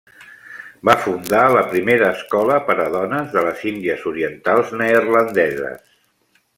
[0.87, 5.91] Va fundar la primera escola per a dones de les Índies Orientals Neerlandeses.